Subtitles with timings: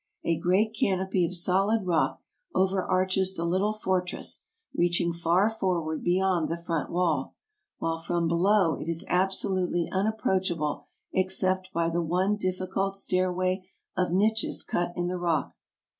[0.23, 2.23] A great canopy of solid rock
[2.55, 7.35] overarches the little fortress, reaching far forward beyond the front wall,
[7.77, 14.63] while from below it is absolutely unapproachable except by the one difficult stairway of niches
[14.63, 15.55] cut in the rock.